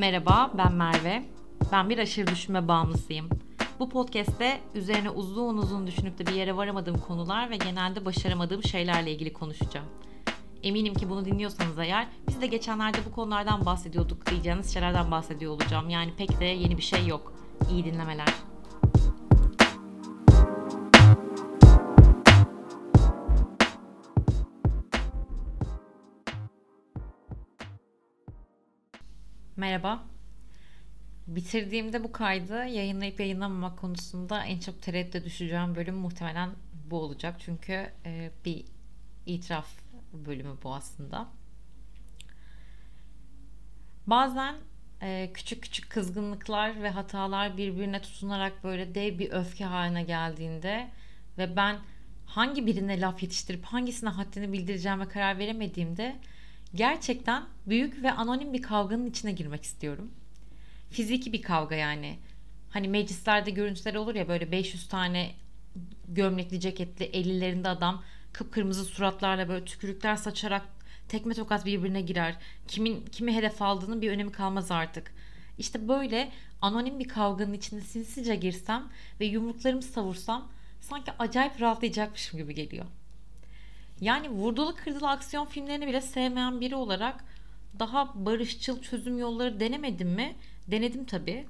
Merhaba, 0.00 0.50
ben 0.58 0.74
Merve. 0.74 1.22
Ben 1.72 1.90
bir 1.90 1.98
aşırı 1.98 2.26
düşünme 2.26 2.68
bağımlısıyım. 2.68 3.28
Bu 3.78 3.88
podcast'te 3.88 4.60
üzerine 4.74 5.10
uzun 5.10 5.58
uzun 5.58 5.86
düşünüp 5.86 6.18
de 6.18 6.26
bir 6.26 6.32
yere 6.32 6.56
varamadığım 6.56 6.98
konular 6.98 7.50
ve 7.50 7.56
genelde 7.56 8.04
başaramadığım 8.04 8.62
şeylerle 8.62 9.12
ilgili 9.12 9.32
konuşacağım. 9.32 9.86
Eminim 10.62 10.94
ki 10.94 11.10
bunu 11.10 11.24
dinliyorsanız 11.24 11.78
eğer 11.78 12.06
biz 12.28 12.40
de 12.40 12.46
geçenlerde 12.46 12.98
bu 13.10 13.14
konulardan 13.14 13.66
bahsediyorduk 13.66 14.26
diyeceğiniz 14.30 14.74
şeylerden 14.74 15.10
bahsediyor 15.10 15.52
olacağım. 15.52 15.90
Yani 15.90 16.12
pek 16.18 16.40
de 16.40 16.44
yeni 16.44 16.76
bir 16.76 16.82
şey 16.82 17.06
yok. 17.06 17.32
İyi 17.70 17.84
dinlemeler. 17.84 18.28
Merhaba. 29.60 30.02
Bitirdiğimde 31.26 32.04
bu 32.04 32.12
kaydı 32.12 32.54
yayınlayıp 32.54 33.20
yayınlamamak 33.20 33.78
konusunda 33.78 34.44
en 34.44 34.58
çok 34.58 34.82
tereddüte 34.82 35.24
düşeceğim 35.24 35.74
bölüm 35.74 35.94
muhtemelen 35.94 36.50
bu 36.90 37.00
olacak. 37.00 37.36
Çünkü 37.38 37.90
e, 38.06 38.30
bir 38.44 38.64
itiraf 39.26 39.66
bölümü 40.12 40.56
bu 40.62 40.74
aslında. 40.74 41.28
Bazen 44.06 44.54
e, 45.02 45.30
küçük 45.34 45.62
küçük 45.62 45.90
kızgınlıklar 45.90 46.82
ve 46.82 46.90
hatalar 46.90 47.56
birbirine 47.56 48.02
tutunarak 48.02 48.64
böyle 48.64 48.94
dev 48.94 49.18
bir 49.18 49.32
öfke 49.32 49.64
haline 49.64 50.02
geldiğinde 50.02 50.90
ve 51.38 51.56
ben 51.56 51.78
hangi 52.26 52.66
birine 52.66 53.00
laf 53.00 53.22
yetiştirip 53.22 53.64
hangisine 53.64 54.10
haddini 54.10 54.52
bildireceğime 54.52 55.08
karar 55.08 55.38
veremediğimde 55.38 56.16
gerçekten 56.74 57.44
büyük 57.66 58.02
ve 58.02 58.12
anonim 58.12 58.52
bir 58.52 58.62
kavganın 58.62 59.06
içine 59.06 59.32
girmek 59.32 59.62
istiyorum. 59.62 60.10
Fiziki 60.90 61.32
bir 61.32 61.42
kavga 61.42 61.74
yani. 61.74 62.18
Hani 62.70 62.88
meclislerde 62.88 63.50
görüntüler 63.50 63.94
olur 63.94 64.14
ya 64.14 64.28
böyle 64.28 64.52
500 64.52 64.88
tane 64.88 65.34
gömlekli 66.08 66.60
ceketli 66.60 67.04
ellilerinde 67.04 67.68
adam 67.68 68.02
kıpkırmızı 68.32 68.84
suratlarla 68.84 69.48
böyle 69.48 69.64
tükürükler 69.64 70.16
saçarak 70.16 70.62
tekme 71.08 71.34
tokat 71.34 71.66
birbirine 71.66 72.00
girer. 72.00 72.36
Kimin 72.68 73.04
kimi 73.12 73.36
hedef 73.36 73.62
aldığının 73.62 74.02
bir 74.02 74.10
önemi 74.10 74.32
kalmaz 74.32 74.70
artık. 74.70 75.12
İşte 75.58 75.88
böyle 75.88 76.32
anonim 76.62 76.98
bir 76.98 77.08
kavganın 77.08 77.52
içine 77.52 77.80
sinsice 77.80 78.36
girsem 78.36 78.88
ve 79.20 79.24
yumruklarımı 79.24 79.82
savursam 79.82 80.48
sanki 80.80 81.12
acayip 81.18 81.60
rahatlayacakmışım 81.60 82.40
gibi 82.40 82.54
geliyor. 82.54 82.86
Yani 84.00 84.30
vurdulu 84.30 84.74
kırdılı 84.74 85.08
aksiyon 85.08 85.46
filmlerini 85.46 85.86
bile 85.86 86.00
sevmeyen 86.00 86.60
biri 86.60 86.74
olarak 86.74 87.24
daha 87.78 88.26
barışçıl 88.26 88.82
çözüm 88.82 89.18
yolları 89.18 89.60
denemedim 89.60 90.08
mi? 90.08 90.36
Denedim 90.70 91.04
tabii. 91.04 91.46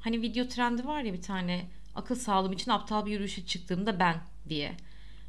Hani 0.00 0.22
video 0.22 0.48
trendi 0.48 0.86
var 0.86 1.02
ya 1.02 1.12
bir 1.12 1.22
tane 1.22 1.66
akıl 1.94 2.14
sağlığım 2.14 2.52
için 2.52 2.70
aptal 2.70 3.06
bir 3.06 3.10
yürüyüşe 3.10 3.46
çıktığımda 3.46 4.00
ben 4.00 4.16
diye. 4.48 4.72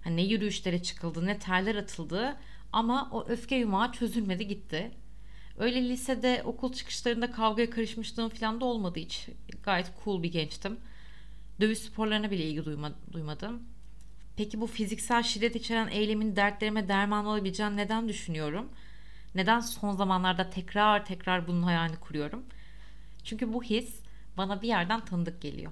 Hani 0.03 0.17
ne 0.17 0.21
yürüyüşlere 0.21 0.83
çıkıldı 0.83 1.25
ne 1.25 1.39
terler 1.39 1.75
atıldı 1.75 2.37
ama 2.73 3.09
o 3.11 3.25
öfke 3.27 3.55
yumağı 3.55 3.91
çözülmedi 3.91 4.47
gitti. 4.47 4.91
Öyle 5.57 5.89
lisede 5.89 6.41
okul 6.45 6.73
çıkışlarında 6.73 7.31
kavgaya 7.31 7.69
karışmışlığım 7.69 8.29
falan 8.29 8.61
da 8.61 8.65
olmadı 8.65 8.99
hiç. 8.99 9.27
Gayet 9.63 9.91
cool 10.03 10.23
bir 10.23 10.31
gençtim. 10.31 10.77
Dövüş 11.61 11.79
sporlarına 11.79 12.31
bile 12.31 12.43
ilgi 12.43 12.65
duyma, 12.65 12.91
duymadım. 13.11 13.63
Peki 14.37 14.61
bu 14.61 14.67
fiziksel 14.67 15.23
şiddet 15.23 15.55
içeren 15.55 15.87
eylemin 15.87 16.35
dertlerime 16.35 16.87
derman 16.87 17.25
olabileceğini 17.25 17.77
neden 17.77 18.09
düşünüyorum? 18.09 18.69
Neden 19.35 19.59
son 19.59 19.95
zamanlarda 19.95 20.49
tekrar 20.49 21.05
tekrar 21.05 21.47
bunun 21.47 21.63
hayalini 21.63 21.95
kuruyorum? 21.97 22.45
Çünkü 23.23 23.53
bu 23.53 23.63
his 23.63 23.99
bana 24.37 24.61
bir 24.61 24.67
yerden 24.67 25.05
tanıdık 25.05 25.41
geliyor. 25.41 25.71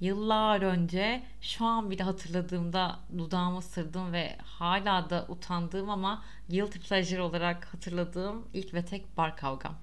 Yıllar 0.00 0.62
önce 0.62 1.22
şu 1.40 1.64
an 1.64 1.90
bile 1.90 2.02
hatırladığımda 2.02 3.00
dudağımı 3.18 3.62
sırdım 3.62 4.12
ve 4.12 4.36
hala 4.42 5.10
da 5.10 5.26
utandığım 5.28 5.90
ama 5.90 6.24
guilty 6.50 6.78
pleasure 6.78 7.22
olarak 7.22 7.74
hatırladığım 7.74 8.48
ilk 8.54 8.74
ve 8.74 8.84
tek 8.84 9.16
bar 9.16 9.36
kavgam. 9.36 9.74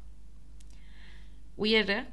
Uyarı, 1.57 2.05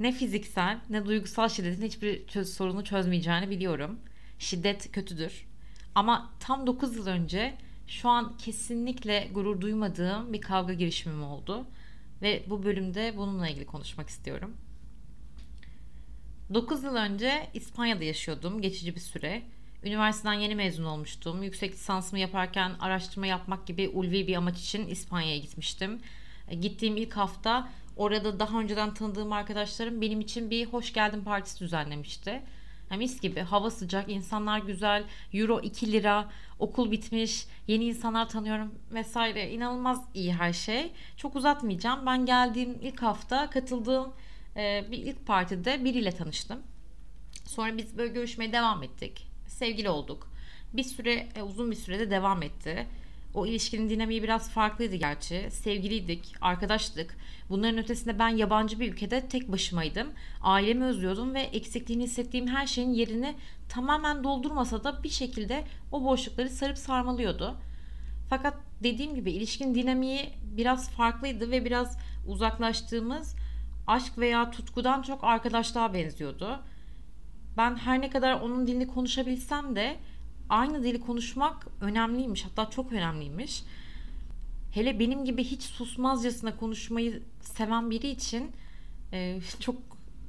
ne 0.00 0.12
fiziksel 0.12 0.78
ne 0.90 1.06
duygusal 1.06 1.48
şiddetin 1.48 1.86
hiçbir 1.86 2.44
sorunu 2.44 2.84
çözmeyeceğini 2.84 3.50
biliyorum. 3.50 4.00
Şiddet 4.38 4.92
kötüdür. 4.92 5.46
Ama 5.94 6.30
tam 6.40 6.66
9 6.66 6.96
yıl 6.96 7.06
önce 7.06 7.54
şu 7.86 8.08
an 8.08 8.36
kesinlikle 8.36 9.28
gurur 9.34 9.60
duymadığım 9.60 10.32
bir 10.32 10.40
kavga 10.40 10.72
girişimim 10.72 11.22
oldu. 11.24 11.66
Ve 12.22 12.44
bu 12.48 12.62
bölümde 12.62 13.14
bununla 13.16 13.48
ilgili 13.48 13.66
konuşmak 13.66 14.08
istiyorum. 14.08 14.56
9 16.54 16.84
yıl 16.84 16.94
önce 16.94 17.50
İspanya'da 17.54 18.04
yaşıyordum 18.04 18.62
geçici 18.62 18.94
bir 18.94 19.00
süre. 19.00 19.42
Üniversiteden 19.84 20.32
yeni 20.32 20.54
mezun 20.54 20.84
olmuştum. 20.84 21.42
Yüksek 21.42 21.72
lisansımı 21.72 22.20
yaparken 22.20 22.72
araştırma 22.80 23.26
yapmak 23.26 23.66
gibi 23.66 23.88
ulvi 23.88 24.26
bir 24.26 24.36
amaç 24.36 24.60
için 24.60 24.86
İspanya'ya 24.86 25.38
gitmiştim. 25.38 26.00
E, 26.48 26.54
gittiğim 26.54 26.96
ilk 26.96 27.16
hafta 27.16 27.68
orada 27.96 28.38
daha 28.38 28.60
önceden 28.60 28.94
tanıdığım 28.94 29.32
arkadaşlarım 29.32 30.00
benim 30.00 30.20
için 30.20 30.50
bir 30.50 30.66
hoş 30.66 30.92
geldin 30.92 31.24
partisi 31.24 31.60
düzenlemişti. 31.60 32.42
Mis 32.96 33.20
gibi 33.20 33.40
hava 33.40 33.70
sıcak, 33.70 34.10
insanlar 34.10 34.58
güzel, 34.58 35.04
euro 35.32 35.60
2 35.60 35.92
lira, 35.92 36.28
okul 36.58 36.90
bitmiş, 36.90 37.46
yeni 37.66 37.84
insanlar 37.84 38.28
tanıyorum 38.28 38.74
vesaire. 38.92 39.50
İnanılmaz 39.50 40.04
iyi 40.14 40.34
her 40.34 40.52
şey. 40.52 40.92
Çok 41.16 41.36
uzatmayacağım. 41.36 42.06
Ben 42.06 42.26
geldiğim 42.26 42.78
ilk 42.82 43.02
hafta 43.02 43.50
katıldığım 43.50 44.12
e, 44.56 44.84
bir 44.90 44.98
ilk 44.98 45.26
partide 45.26 45.84
biriyle 45.84 46.12
tanıştım. 46.12 46.62
Sonra 47.46 47.76
biz 47.76 47.98
böyle 47.98 48.12
görüşmeye 48.12 48.52
devam 48.52 48.82
ettik. 48.82 49.26
Sevgili 49.46 49.88
olduk. 49.88 50.30
Bir 50.72 50.84
süre, 50.84 51.28
e, 51.36 51.42
uzun 51.42 51.70
bir 51.70 51.76
sürede 51.76 52.10
devam 52.10 52.42
etti. 52.42 52.86
O 53.34 53.46
ilişkinin 53.46 53.90
dinamiği 53.90 54.22
biraz 54.22 54.50
farklıydı 54.50 54.96
gerçi. 54.96 55.48
Sevgiliydik, 55.50 56.34
arkadaştık. 56.40 57.16
Bunların 57.50 57.78
ötesinde 57.78 58.18
ben 58.18 58.28
yabancı 58.28 58.80
bir 58.80 58.92
ülkede 58.92 59.28
tek 59.28 59.52
başımaydım. 59.52 60.08
Ailemi 60.42 60.84
özlüyordum 60.84 61.34
ve 61.34 61.40
eksikliğini 61.40 62.02
hissettiğim 62.02 62.46
her 62.46 62.66
şeyin 62.66 62.90
yerini 62.90 63.34
tamamen 63.68 64.24
doldurmasa 64.24 64.84
da 64.84 65.02
bir 65.02 65.08
şekilde 65.08 65.64
o 65.92 66.04
boşlukları 66.04 66.48
sarıp 66.48 66.78
sarmalıyordu. 66.78 67.56
Fakat 68.30 68.54
dediğim 68.82 69.14
gibi 69.14 69.32
ilişkin 69.32 69.74
dinamiği 69.74 70.30
biraz 70.42 70.90
farklıydı 70.90 71.50
ve 71.50 71.64
biraz 71.64 71.98
uzaklaştığımız 72.26 73.36
aşk 73.86 74.18
veya 74.18 74.50
tutkudan 74.50 75.02
çok 75.02 75.24
arkadaşlığa 75.24 75.94
benziyordu. 75.94 76.60
Ben 77.56 77.76
her 77.76 78.00
ne 78.00 78.10
kadar 78.10 78.40
onun 78.40 78.66
dilini 78.66 78.86
konuşabilsem 78.86 79.76
de 79.76 79.96
aynı 80.48 80.82
dili 80.82 81.00
konuşmak 81.00 81.66
önemliymiş. 81.80 82.44
Hatta 82.44 82.70
çok 82.70 82.92
önemliymiş. 82.92 83.62
Hele 84.72 84.98
benim 84.98 85.24
gibi 85.24 85.44
hiç 85.44 85.62
susmazcasına 85.62 86.56
konuşmayı 86.56 87.22
seven 87.40 87.90
biri 87.90 88.08
için 88.08 88.52
e, 89.12 89.40
çok 89.60 89.76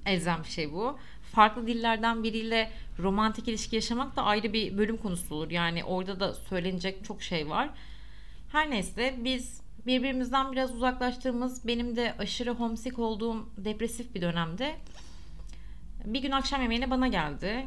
elzem 0.06 0.40
bir 0.44 0.50
şey 0.50 0.74
bu. 0.74 0.98
Farklı 1.32 1.68
dillerden 1.68 2.24
biriyle 2.24 2.72
romantik 3.00 3.48
ilişki 3.48 3.76
yaşamak 3.76 4.16
da 4.16 4.24
ayrı 4.24 4.54
bir 4.54 4.78
bölüm 4.78 4.98
konusu 4.98 5.36
olur. 5.36 5.52
Yani 5.52 5.84
orada 5.84 6.20
da 6.20 6.34
söylenecek 6.34 7.06
çok 7.06 7.22
şey 7.22 7.50
var. 7.50 7.70
Her 8.52 8.72
neyse 8.72 9.16
biz 9.18 9.62
birbirimizden 9.86 10.52
biraz 10.52 10.76
uzaklaştığımız 10.76 11.68
benim 11.68 11.96
de 11.96 12.16
aşırı 12.20 12.52
homesick 12.52 13.00
olduğum 13.00 13.50
depresif 13.58 14.16
bir 14.16 14.22
dönemde 14.22 14.76
bir 16.06 16.22
gün 16.22 16.32
akşam 16.32 16.62
yemeğine 16.62 16.90
bana 16.90 17.08
geldi. 17.08 17.66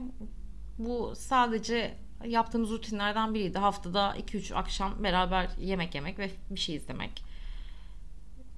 Bu 0.78 1.12
sadece 1.16 1.94
yaptığımız 2.26 2.70
rutinlerden 2.70 3.34
biriydi. 3.34 3.58
Haftada 3.58 4.16
2-3 4.16 4.54
akşam 4.54 5.04
beraber 5.04 5.50
yemek 5.58 5.94
yemek 5.94 6.18
ve 6.18 6.30
bir 6.50 6.60
şey 6.60 6.74
izlemek. 6.76 7.24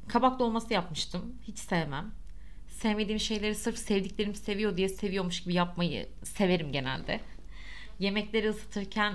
Kabak 0.09 0.39
dolması 0.39 0.75
yapmıştım. 0.75 1.35
Hiç 1.43 1.59
sevmem. 1.59 2.11
Sevmediğim 2.69 3.21
şeyleri 3.21 3.55
sırf 3.55 3.79
sevdiklerim 3.79 4.35
seviyor 4.35 4.77
diye 4.77 4.89
seviyormuş 4.89 5.43
gibi 5.43 5.55
yapmayı 5.55 6.09
severim 6.23 6.73
genelde. 6.73 7.21
Yemekleri 7.99 8.49
ısıtırken 8.49 9.15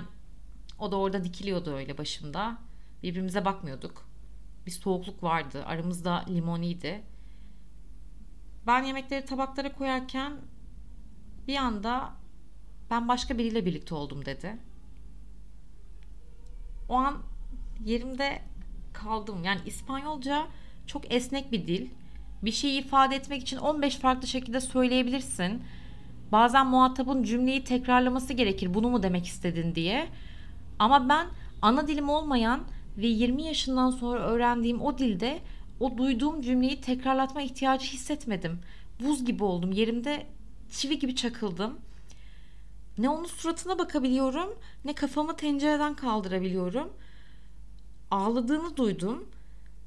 o 0.78 0.92
da 0.92 0.96
orada 0.96 1.24
dikiliyordu 1.24 1.74
öyle 1.74 1.98
başımda. 1.98 2.58
Birbirimize 3.02 3.44
bakmıyorduk. 3.44 4.08
Bir 4.66 4.70
soğukluk 4.70 5.22
vardı. 5.22 5.64
Aramızda 5.64 6.24
limoniydi. 6.28 7.02
Ben 8.66 8.82
yemekleri 8.82 9.24
tabaklara 9.24 9.72
koyarken 9.72 10.36
bir 11.46 11.56
anda 11.56 12.12
ben 12.90 13.08
başka 13.08 13.38
biriyle 13.38 13.66
birlikte 13.66 13.94
oldum 13.94 14.24
dedi. 14.24 14.56
O 16.88 16.94
an 16.94 17.16
yerimde 17.84 18.42
kaldım. 18.92 19.44
Yani 19.44 19.60
İspanyolca 19.66 20.46
çok 20.86 21.14
esnek 21.14 21.52
bir 21.52 21.66
dil. 21.66 21.88
Bir 22.42 22.52
şeyi 22.52 22.80
ifade 22.80 23.16
etmek 23.16 23.42
için 23.42 23.56
15 23.56 23.96
farklı 23.96 24.28
şekilde 24.28 24.60
söyleyebilirsin. 24.60 25.62
Bazen 26.32 26.66
muhatabın 26.66 27.22
cümleyi 27.22 27.64
tekrarlaması 27.64 28.32
gerekir. 28.32 28.74
Bunu 28.74 28.90
mu 28.90 29.02
demek 29.02 29.26
istedin 29.26 29.74
diye. 29.74 30.08
Ama 30.78 31.08
ben 31.08 31.26
ana 31.62 31.88
dilim 31.88 32.08
olmayan 32.08 32.60
ve 32.98 33.06
20 33.06 33.42
yaşından 33.42 33.90
sonra 33.90 34.20
öğrendiğim 34.20 34.80
o 34.80 34.98
dilde 34.98 35.38
o 35.80 35.98
duyduğum 35.98 36.42
cümleyi 36.42 36.80
tekrarlatma 36.80 37.42
ihtiyacı 37.42 37.86
hissetmedim. 37.86 38.60
Buz 39.00 39.24
gibi 39.24 39.44
oldum. 39.44 39.72
Yerimde 39.72 40.26
çivi 40.70 40.98
gibi 40.98 41.16
çakıldım. 41.16 41.78
Ne 42.98 43.08
onun 43.08 43.24
suratına 43.24 43.78
bakabiliyorum 43.78 44.58
ne 44.84 44.94
kafamı 44.94 45.36
tencereden 45.36 45.94
kaldırabiliyorum. 45.94 46.92
Ağladığını 48.10 48.76
duydum. 48.76 49.28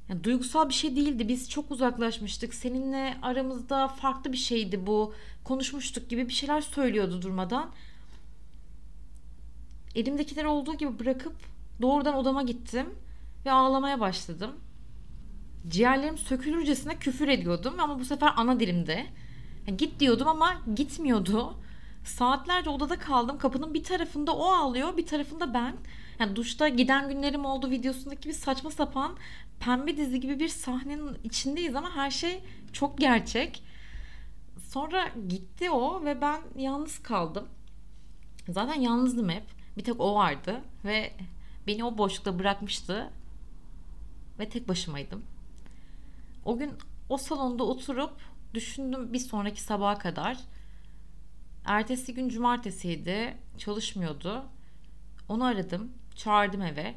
Yani 0.09 0.23
duygusal 0.23 0.69
bir 0.69 0.73
şey 0.73 0.95
değildi. 0.95 1.27
Biz 1.27 1.50
çok 1.50 1.71
uzaklaşmıştık. 1.71 2.53
Seninle 2.53 3.17
aramızda 3.21 3.88
farklı 3.88 4.31
bir 4.31 4.38
şeydi 4.38 4.88
bu. 4.88 5.13
Konuşmuştuk 5.44 6.09
gibi 6.09 6.27
bir 6.27 6.33
şeyler 6.33 6.61
söylüyordu 6.61 7.21
durmadan. 7.21 7.71
Elimdekileri 9.95 10.47
olduğu 10.47 10.73
gibi 10.73 11.00
bırakıp 11.00 11.35
doğrudan 11.81 12.15
odama 12.15 12.44
gittim 12.44 12.85
ve 13.45 13.51
ağlamaya 13.51 14.00
başladım. 14.00 14.51
Ciğerlerim 15.67 16.17
sökülürcesine 16.17 16.95
küfür 16.95 17.27
ediyordum 17.27 17.73
ama 17.79 18.00
bu 18.00 18.06
sefer 18.06 18.33
ana 18.38 18.59
dilimde. 18.59 19.06
Yani 19.67 19.77
git 19.77 20.00
diyordum 20.00 20.27
ama 20.27 20.61
gitmiyordu. 20.75 21.56
Saatlerce 22.09 22.69
odada 22.69 23.00
kaldım. 23.00 23.38
Kapının 23.38 23.73
bir 23.73 23.83
tarafında 23.83 24.35
o 24.35 24.45
ağlıyor, 24.45 24.97
bir 24.97 25.06
tarafında 25.06 25.53
ben. 25.53 25.75
Yani 26.19 26.35
duşta 26.35 26.67
giden 26.67 27.09
günlerim 27.09 27.45
oldu 27.45 27.69
videosundaki 27.69 28.29
bir 28.29 28.33
saçma 28.33 28.71
sapan 28.71 29.17
pembe 29.59 29.97
dizi 29.97 30.19
gibi 30.19 30.39
bir 30.39 30.47
sahnenin 30.47 31.17
içindeyiz 31.23 31.75
ama 31.75 31.95
her 31.95 32.11
şey 32.11 32.44
çok 32.73 32.97
gerçek. 32.97 33.63
Sonra 34.69 35.07
gitti 35.29 35.69
o 35.69 36.06
ve 36.06 36.21
ben 36.21 36.41
yalnız 36.56 37.00
kaldım. 37.03 37.47
Zaten 38.50 38.81
yalnızdım 38.81 39.29
hep. 39.29 39.44
Bir 39.77 39.83
tek 39.83 40.01
o 40.01 40.15
vardı 40.15 40.61
ve 40.85 41.13
beni 41.67 41.83
o 41.83 41.97
boşlukta 41.97 42.39
bırakmıştı 42.39 43.09
ve 44.39 44.50
tek 44.50 44.67
başımaydım. 44.67 45.23
O 46.45 46.57
gün 46.57 46.71
o 47.09 47.17
salonda 47.17 47.63
oturup 47.63 48.13
düşündüm 48.53 49.13
bir 49.13 49.19
sonraki 49.19 49.61
sabaha 49.61 49.97
kadar. 49.97 50.38
Ertesi 51.69 52.13
gün 52.13 52.30
cumartesiydi. 52.30 53.38
Çalışmıyordu. 53.57 54.45
Onu 55.27 55.44
aradım. 55.44 55.92
Çağırdım 56.16 56.62
eve. 56.62 56.95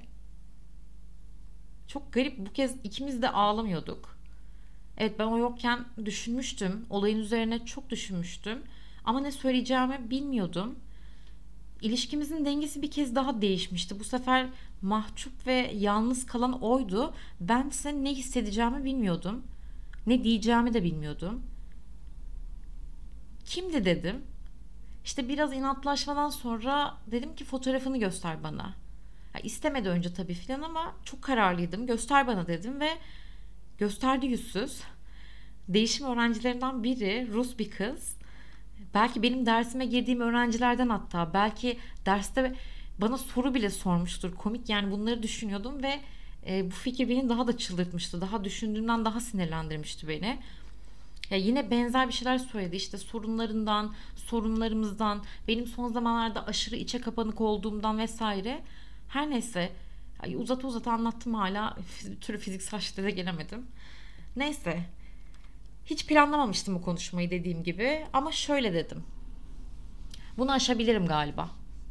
Çok 1.89 2.13
garip 2.13 2.39
bu 2.39 2.53
kez 2.53 2.77
ikimiz 2.85 3.23
de 3.23 3.31
ağlamıyorduk. 3.31 4.19
Evet 4.99 5.19
ben 5.19 5.27
o 5.27 5.39
yokken 5.39 5.85
düşünmüştüm. 6.05 6.87
Olayın 6.91 7.19
üzerine 7.19 7.65
çok 7.67 7.91
düşünmüştüm. 7.91 8.63
Ama 9.05 9.21
ne 9.21 9.33
söyleyeceğimi 9.33 10.11
bilmiyordum. 10.11 10.79
İlişkimizin 11.83 12.45
dengesi 12.45 12.83
bir 12.83 12.91
kez 12.91 13.15
daha 13.15 13.43
değişmişti. 13.43 14.01
Bu 14.01 14.05
sefer 14.05 14.49
mahcup 14.83 15.47
ve 15.47 15.73
yalnız 15.75 16.27
kalan 16.27 16.63
oydu. 16.63 17.15
Ben 17.41 17.69
size 17.69 18.05
ne 18.05 18.15
hissedeceğimi 18.15 18.85
bilmiyordum. 18.85 19.43
Ne 20.07 20.25
diyeceğimi 20.25 20.75
de 20.75 20.85
bilmiyordum. 20.85 21.43
Kimdi 23.45 23.85
dedim. 23.85 24.32
İşte 25.05 25.29
biraz 25.29 25.53
inatlaşmadan 25.53 26.29
sonra 26.29 26.95
dedim 27.07 27.35
ki 27.35 27.45
fotoğrafını 27.45 27.99
göster 27.99 28.43
bana. 28.43 28.75
Ya 29.35 29.41
istemedi 29.41 29.89
önce 29.89 30.15
tabii 30.15 30.35
filan 30.35 30.63
ama 30.63 30.95
çok 31.05 31.23
kararlıydım. 31.23 31.87
Göster 31.87 32.27
bana 32.27 32.47
dedim 32.47 32.81
ve 32.81 32.91
gösterdi 33.79 34.27
yüzsüz. 34.27 34.81
Değişim 35.69 36.07
öğrencilerinden 36.07 36.83
biri 36.83 37.29
Rus 37.33 37.59
bir 37.59 37.71
kız. 37.71 38.17
Belki 38.95 39.23
benim 39.23 39.47
dersime 39.47 39.87
girdiğim 39.87 40.21
öğrencilerden 40.21 40.89
hatta 40.89 41.35
belki 41.35 41.79
derste 42.07 42.55
bana 42.99 43.19
soru 43.19 43.55
bile 43.55 43.71
sormuştur. 43.71 44.35
Komik 44.35 44.69
yani 44.69 44.91
bunları 44.91 45.23
düşünüyordum 45.23 45.83
ve 45.83 46.01
e, 46.47 46.67
bu 46.71 46.75
fikir 46.75 47.09
beni 47.09 47.29
daha 47.29 47.47
da 47.47 47.57
çıldırtmıştı. 47.57 48.21
Daha 48.21 48.45
düşündüğümden 48.45 49.05
daha 49.05 49.21
sinirlendirmişti 49.21 50.09
beni. 50.09 50.39
Ya 51.33 51.39
yine 51.39 51.71
benzer 51.71 52.09
bir 52.09 52.13
şeyler 52.13 52.39
söyledi 52.39 52.77
işte 52.77 52.99
sorunlarından, 52.99 53.95
sorunlarımızdan, 54.17 55.25
benim 55.49 55.67
son 55.67 55.89
zamanlarda 55.89 56.47
aşırı 56.47 56.77
içe 56.77 57.01
kapanık 57.01 57.41
olduğumdan 57.41 57.99
vesaire. 57.99 58.63
Her 59.09 59.31
neyse 59.31 59.73
uzat 60.37 60.65
uzat 60.65 60.87
anlattım 60.87 61.35
hala 61.35 61.77
bir 62.05 62.21
türlü 62.21 62.39
fiziksel 62.39 62.81
şiddete 62.81 63.11
gelemedim. 63.11 63.67
Neyse 64.37 64.81
hiç 65.87 66.07
planlamamıştım 66.07 66.75
bu 66.75 66.83
konuşmayı 66.83 67.31
dediğim 67.31 67.63
gibi 67.63 68.07
ama 68.13 68.33
şöyle 68.33 68.75
dedim. 68.75 69.05
Bunu 70.39 70.53
aşabilirim 70.53 71.07
galiba. 71.07 71.51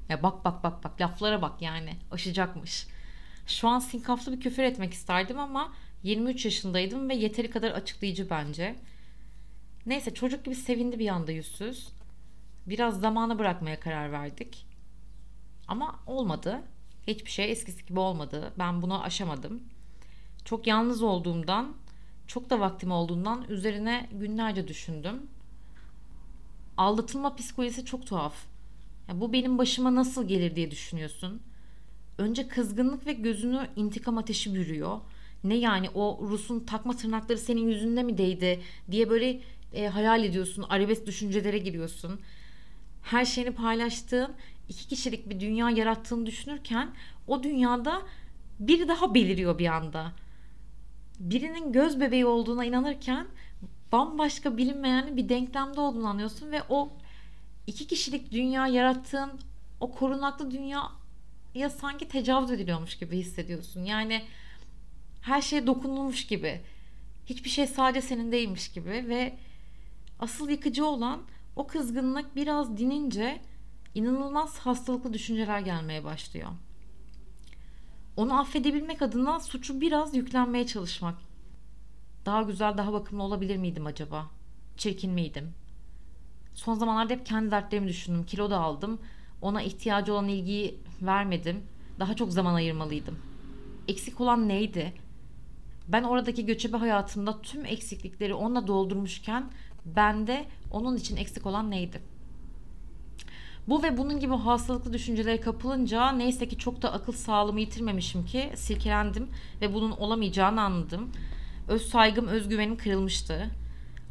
Ya 0.09 0.23
bak 0.23 0.45
bak 0.45 0.63
bak 0.63 0.83
bak 0.83 1.01
laflara 1.01 1.41
bak 1.41 1.61
yani 1.61 1.95
aşacakmış. 2.11 2.87
Şu 3.47 3.67
an 3.67 3.79
sinkaflı 3.79 4.31
bir 4.31 4.41
küfür 4.41 4.63
etmek 4.63 4.93
isterdim 4.93 5.39
ama 5.39 5.73
23 6.03 6.45
yaşındaydım 6.45 7.09
ve 7.09 7.15
yeteri 7.15 7.49
kadar 7.49 7.71
açıklayıcı 7.71 8.29
bence. 8.29 8.75
Neyse 9.85 10.13
çocuk 10.13 10.45
gibi 10.45 10.55
sevindi 10.55 10.99
bir 10.99 11.07
anda 11.07 11.31
yüzsüz. 11.31 11.89
Biraz 12.67 12.99
zamana 12.99 13.39
bırakmaya 13.39 13.79
karar 13.79 14.11
verdik. 14.11 14.65
Ama 15.67 15.99
olmadı. 16.07 16.61
Hiçbir 17.07 17.31
şey 17.31 17.51
eskisi 17.51 17.85
gibi 17.85 17.99
olmadı. 17.99 18.53
Ben 18.59 18.81
bunu 18.81 19.03
aşamadım. 19.03 19.63
Çok 20.45 20.67
yalnız 20.67 21.01
olduğumdan, 21.01 21.75
çok 22.27 22.49
da 22.49 22.59
vaktim 22.59 22.91
olduğundan 22.91 23.45
üzerine 23.49 24.09
günlerce 24.11 24.67
düşündüm. 24.67 25.27
Aldatılma 26.77 27.35
psikolojisi 27.35 27.85
çok 27.85 28.07
tuhaf. 28.07 28.33
Ya 29.07 29.21
bu 29.21 29.33
benim 29.33 29.57
başıma 29.57 29.95
nasıl 29.95 30.27
gelir 30.27 30.55
diye 30.55 30.71
düşünüyorsun. 30.71 31.41
Önce 32.17 32.47
kızgınlık 32.47 33.05
ve 33.05 33.13
gözünü 33.13 33.67
intikam 33.75 34.17
ateşi 34.17 34.55
bürüyor. 34.55 34.99
Ne 35.43 35.55
yani 35.55 35.89
o 35.89 36.19
Rus'un 36.21 36.59
takma 36.59 36.97
tırnakları 36.97 37.37
senin 37.37 37.67
yüzünde 37.67 38.03
mi 38.03 38.17
değdi 38.17 38.61
diye 38.91 39.09
böyle 39.09 39.41
e, 39.73 39.87
hayal 39.87 40.23
ediyorsun. 40.23 40.65
Arabesk 40.69 41.05
düşüncelere 41.05 41.57
giriyorsun. 41.57 42.19
Her 43.03 43.25
şeyini 43.25 43.51
paylaştığın 43.51 44.33
iki 44.69 44.87
kişilik 44.87 45.29
bir 45.29 45.39
dünya 45.39 45.69
yarattığını 45.69 46.25
düşünürken 46.25 46.89
o 47.27 47.43
dünyada 47.43 48.01
biri 48.59 48.87
daha 48.87 49.13
beliriyor 49.13 49.59
bir 49.59 49.67
anda. 49.67 50.11
Birinin 51.19 51.71
göz 51.71 51.99
bebeği 51.99 52.25
olduğuna 52.25 52.65
inanırken 52.65 53.27
bambaşka 53.91 54.57
bilinmeyen 54.57 55.17
bir 55.17 55.29
denklemde 55.29 55.79
olduğunu 55.79 56.07
anlıyorsun 56.07 56.51
ve 56.51 56.63
o 56.69 56.93
iki 57.67 57.87
kişilik 57.87 58.31
dünya 58.31 58.67
yarattığın 58.67 59.31
o 59.79 59.91
korunaklı 59.91 60.51
dünya 60.51 60.91
ya 61.55 61.69
sanki 61.69 62.07
tecavüz 62.07 62.51
ediliyormuş 62.51 62.97
gibi 62.97 63.17
hissediyorsun. 63.17 63.83
Yani 63.83 64.23
her 65.21 65.41
şey 65.41 65.67
dokunulmuş 65.67 66.27
gibi. 66.27 66.61
Hiçbir 67.25 67.49
şey 67.49 67.67
sadece 67.67 68.01
senin 68.01 68.31
değilmiş 68.31 68.71
gibi 68.71 68.89
ve 68.89 69.33
asıl 70.21 70.49
yıkıcı 70.49 70.85
olan 70.85 71.21
o 71.55 71.67
kızgınlık 71.67 72.35
biraz 72.35 72.77
dinince 72.77 73.41
inanılmaz 73.95 74.59
hastalıklı 74.59 75.13
düşünceler 75.13 75.59
gelmeye 75.59 76.03
başlıyor. 76.03 76.49
Onu 78.17 78.39
affedebilmek 78.39 79.01
adına 79.01 79.39
suçu 79.39 79.81
biraz 79.81 80.15
yüklenmeye 80.15 80.67
çalışmak. 80.67 81.15
Daha 82.25 82.41
güzel, 82.41 82.77
daha 82.77 82.93
bakımlı 82.93 83.23
olabilir 83.23 83.57
miydim 83.57 83.85
acaba? 83.85 84.27
Çirkin 84.77 85.11
miydim? 85.11 85.53
Son 86.53 86.73
zamanlarda 86.73 87.13
hep 87.13 87.25
kendi 87.25 87.51
dertlerimi 87.51 87.87
düşündüm. 87.87 88.25
Kilo 88.25 88.49
da 88.49 88.59
aldım. 88.59 88.99
Ona 89.41 89.61
ihtiyacı 89.61 90.13
olan 90.13 90.27
ilgiyi 90.27 90.79
vermedim. 91.01 91.63
Daha 91.99 92.15
çok 92.15 92.33
zaman 92.33 92.53
ayırmalıydım. 92.53 93.19
Eksik 93.87 94.21
olan 94.21 94.47
neydi? 94.47 94.93
Ben 95.87 96.03
oradaki 96.03 96.45
göçebe 96.45 96.77
hayatımda 96.77 97.41
tüm 97.41 97.65
eksiklikleri 97.65 98.33
onunla 98.33 98.67
doldurmuşken 98.67 99.51
bende 99.85 100.45
onun 100.71 100.97
için 100.97 101.17
eksik 101.17 101.45
olan 101.45 101.71
neydi? 101.71 102.01
Bu 103.67 103.83
ve 103.83 103.97
bunun 103.97 104.19
gibi 104.19 104.35
hastalıklı 104.35 104.93
düşüncelere 104.93 105.41
kapılınca 105.41 106.11
neyse 106.11 106.47
ki 106.47 106.57
çok 106.57 106.81
da 106.81 106.93
akıl 106.93 107.13
sağlığımı 107.13 107.59
yitirmemişim 107.59 108.25
ki 108.25 108.51
silkelendim 108.55 109.29
ve 109.61 109.73
bunun 109.73 109.91
olamayacağını 109.91 110.61
anladım. 110.61 111.11
Öz 111.67 111.81
saygım, 111.81 112.27
özgüvenim 112.27 112.77
kırılmıştı. 112.77 113.51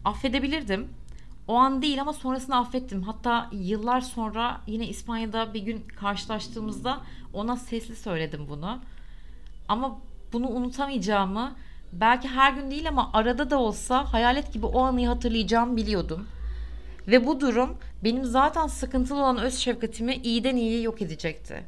Affedebilirdim. 0.05 0.89
O 1.49 1.55
an 1.55 1.83
değil 1.83 2.01
ama 2.01 2.13
sonrasını 2.13 2.57
affettim. 2.57 3.03
Hatta 3.03 3.51
yıllar 3.53 4.01
sonra 4.01 4.61
yine 4.67 4.89
İspanya'da 4.89 5.55
bir 5.55 5.63
gün 5.63 5.85
karşılaştığımızda 5.97 7.01
ona 7.33 7.57
sesli 7.57 7.97
söyledim 7.97 8.47
bunu. 8.49 8.79
Ama 9.69 9.99
bunu 10.33 10.49
unutamayacağımı 10.49 11.53
belki 11.93 12.29
her 12.29 12.53
gün 12.53 12.71
değil 12.71 12.89
ama 12.89 13.11
arada 13.13 13.51
da 13.51 13.59
olsa 13.59 14.13
hayalet 14.13 14.53
gibi 14.53 14.67
o 14.67 14.81
anıyı 14.81 15.09
hatırlayacağımı 15.09 15.77
biliyordum. 15.77 16.27
Ve 17.09 17.27
bu 17.27 17.41
durum 17.41 17.79
benim 18.05 18.25
zaten 18.25 18.67
sıkıntılı 18.67 19.19
olan 19.19 19.39
öz 19.39 19.55
şefkatimi 19.55 20.15
iyiden 20.15 20.57
iyiye 20.57 20.81
yok 20.81 21.03
edecekti. 21.03 21.65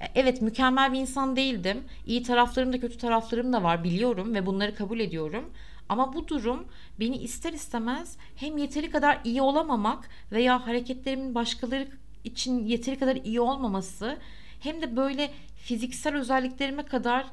E, 0.00 0.06
evet 0.14 0.42
mükemmel 0.42 0.92
bir 0.92 0.98
insan 0.98 1.36
değildim. 1.36 1.84
İyi 2.06 2.22
taraflarım 2.22 2.72
da 2.72 2.80
kötü 2.80 2.98
taraflarım 2.98 3.52
da 3.52 3.62
var 3.62 3.84
biliyorum 3.84 4.34
ve 4.34 4.46
bunları 4.46 4.74
kabul 4.74 5.00
ediyorum. 5.00 5.44
Ama 5.88 6.14
bu 6.14 6.28
durum 6.28 6.64
beni 7.00 7.16
ister 7.16 7.52
istemez 7.52 8.16
hem 8.36 8.58
yeteri 8.58 8.90
kadar 8.90 9.20
iyi 9.24 9.42
olamamak 9.42 10.08
veya 10.32 10.66
hareketlerimin 10.66 11.34
başkaları 11.34 11.88
için 12.24 12.64
yeteri 12.64 12.98
kadar 12.98 13.16
iyi 13.16 13.40
olmaması 13.40 14.18
hem 14.60 14.82
de 14.82 14.96
böyle 14.96 15.30
fiziksel 15.56 16.16
özelliklerime 16.16 16.82
kadar 16.82 17.26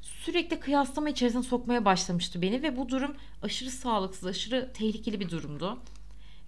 sürekli 0.00 0.60
kıyaslama 0.60 1.08
içerisine 1.10 1.42
sokmaya 1.42 1.84
başlamıştı 1.84 2.42
beni 2.42 2.62
ve 2.62 2.76
bu 2.76 2.88
durum 2.88 3.16
aşırı 3.42 3.70
sağlıksız, 3.70 4.26
aşırı 4.26 4.70
tehlikeli 4.74 5.20
bir 5.20 5.30
durumdu. 5.30 5.78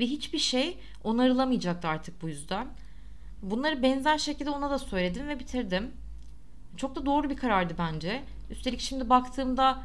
Ve 0.01 0.07
hiçbir 0.07 0.39
şey 0.39 0.79
onarılamayacaktı 1.05 1.89
artık 1.89 2.23
bu 2.23 2.29
yüzden. 2.29 2.69
Bunları 3.43 3.83
benzer 3.83 4.19
şekilde 4.19 4.51
ona 4.51 4.71
da 4.71 4.79
söyledim 4.79 5.29
ve 5.29 5.39
bitirdim. 5.39 5.91
Çok 6.77 6.97
da 6.97 7.07
doğru 7.07 7.31
bir 7.31 7.37
karardı 7.37 7.75
bence. 7.79 8.23
Üstelik 8.51 8.81
şimdi 8.81 9.11
baktığımda 9.11 9.83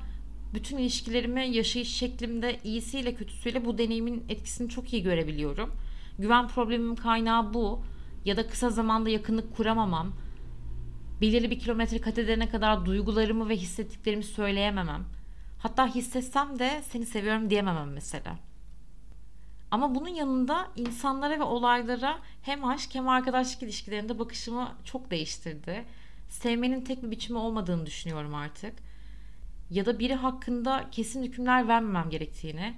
bütün 0.53 0.77
ilişkilerimi 0.77 1.47
yaşayış 1.47 1.95
şeklimde 1.95 2.59
iyisiyle 2.63 3.15
kötüsüyle 3.15 3.65
bu 3.65 3.77
deneyimin 3.77 4.25
etkisini 4.29 4.69
çok 4.69 4.93
iyi 4.93 5.03
görebiliyorum. 5.03 5.71
Güven 6.19 6.47
problemimin 6.47 6.95
kaynağı 6.95 7.53
bu 7.53 7.83
ya 8.25 8.37
da 8.37 8.47
kısa 8.47 8.69
zamanda 8.69 9.09
yakınlık 9.09 9.55
kuramamam, 9.55 10.13
belirli 11.21 11.51
bir 11.51 11.59
kilometre 11.59 12.01
kat 12.01 12.17
edene 12.17 12.49
kadar 12.49 12.85
duygularımı 12.85 13.49
ve 13.49 13.55
hissettiklerimi 13.55 14.23
söyleyememem. 14.23 15.05
Hatta 15.59 15.95
hissetsem 15.95 16.59
de 16.59 16.81
seni 16.89 17.05
seviyorum 17.05 17.49
diyememem 17.49 17.93
mesela. 17.93 18.35
Ama 19.71 19.95
bunun 19.95 20.09
yanında 20.09 20.67
insanlara 20.75 21.39
ve 21.39 21.43
olaylara 21.43 22.19
hem 22.41 22.65
aşk 22.65 22.95
hem 22.95 23.09
arkadaşlık 23.09 23.63
ilişkilerinde 23.63 24.19
bakışımı 24.19 24.75
çok 24.83 25.11
değiştirdi. 25.11 25.85
Sevmenin 26.29 26.81
tek 26.81 27.03
bir 27.03 27.11
biçimi 27.11 27.39
olmadığını 27.39 27.85
düşünüyorum 27.85 28.35
artık. 28.35 28.73
Ya 29.69 29.85
da 29.85 29.99
biri 29.99 30.15
hakkında 30.15 30.89
kesin 30.91 31.23
hükümler 31.23 31.67
vermemem 31.67 32.09
gerektiğini. 32.09 32.73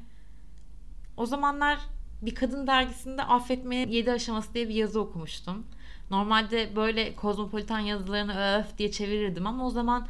O 1.18 1.26
zamanlar 1.26 1.80
bir 2.22 2.36
kadın 2.36 2.68
dergisinde 2.68 3.24
affetmeye 3.24 3.88
7 3.90 4.12
aşaması 4.12 4.54
diye 4.54 4.70
bir 4.70 4.76
yazı 4.76 5.02
okumuştum. 5.02 5.66
Normalde 6.12 6.76
böyle 6.76 7.16
kozmopolitan 7.16 7.80
yazılarını 7.80 8.60
öf 8.60 8.78
diye 8.78 8.92
çevirirdim 8.92 9.48
ama 9.48 9.68
o 9.68 9.70
zaman 9.70 10.08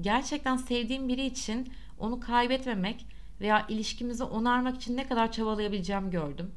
gerçekten 0.00 0.56
sevdiğim 0.56 1.08
biri 1.08 1.26
için 1.26 1.72
onu 1.98 2.20
kaybetmemek 2.20 3.06
veya 3.40 3.66
ilişkimizi 3.68 4.24
onarmak 4.24 4.76
için 4.76 4.96
ne 4.96 5.08
kadar 5.08 5.32
çabalayabileceğimi 5.32 6.10
gördüm. 6.10 6.50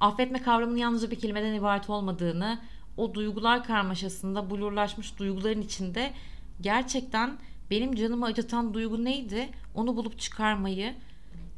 Affetme 0.00 0.42
kavramının 0.42 0.76
yalnızca 0.76 1.10
bir 1.10 1.18
kelimeden 1.18 1.54
ibaret 1.54 1.90
olmadığını, 1.90 2.58
o 2.96 3.14
duygular 3.14 3.64
karmaşasında 3.64 4.50
blurlaşmış 4.50 5.18
duyguların 5.18 5.62
içinde 5.62 6.12
gerçekten 6.60 7.38
benim 7.70 7.94
canımı 7.94 8.26
acıtan 8.26 8.74
duygu 8.74 9.04
neydi? 9.04 9.48
Onu 9.74 9.96
bulup 9.96 10.18
çıkarmayı, 10.18 10.94